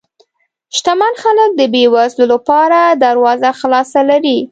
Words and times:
شتمن 0.77 1.13
خلک 1.23 1.49
د 1.55 1.61
بې 1.73 1.83
وزلو 1.93 2.25
لپاره 2.33 2.79
دروازه 3.03 3.49
خلاصه 3.59 4.01
لري. 4.09 4.37